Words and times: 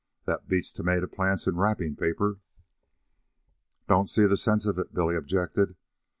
That 0.25 0.47
beats 0.47 0.73
tomato 0.73 1.05
plants 1.05 1.45
in 1.45 1.57
wrapping 1.57 1.95
paper." 1.95 2.39
"Don't 3.87 4.09
see 4.09 4.25
the 4.25 4.35
sense 4.35 4.65
of 4.65 4.79
it," 4.79 4.95
Billy 4.95 5.15
objected. 5.15 5.75